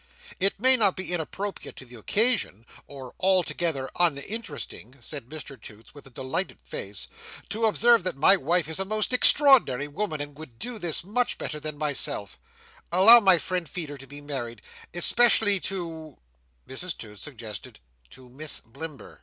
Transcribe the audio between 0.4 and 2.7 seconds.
may not be inappropriate to the occasion,